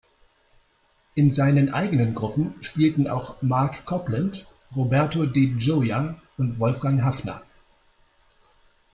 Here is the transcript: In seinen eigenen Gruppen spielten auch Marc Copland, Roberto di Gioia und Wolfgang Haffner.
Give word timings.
In 1.13 1.29
seinen 1.29 1.71
eigenen 1.75 2.15
Gruppen 2.15 2.55
spielten 2.63 3.07
auch 3.07 3.39
Marc 3.43 3.85
Copland, 3.85 4.47
Roberto 4.75 5.27
di 5.27 5.49
Gioia 5.59 6.19
und 6.39 6.57
Wolfgang 6.57 7.03
Haffner. 7.03 7.43